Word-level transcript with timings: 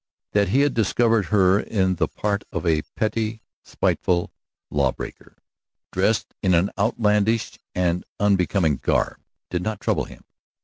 That 0.31 0.47
he 0.49 0.61
had 0.61 0.73
discovered 0.73 1.25
her 1.27 1.59
in 1.59 1.97
the 1.97 2.07
part 2.07 2.43
of 2.51 2.65
a 2.65 2.81
petty, 2.95 3.43
spiteful 3.61 4.33
lawbreaker, 4.71 5.37
dressed 5.91 6.33
in 6.41 6.55
an 6.55 6.71
outlandish 6.79 7.59
and 7.75 8.03
unbecoming 8.19 8.77
garb, 8.77 9.17
did 9.51 9.61
not 9.61 9.79
trouble 9.79 10.05
him. 10.05 10.23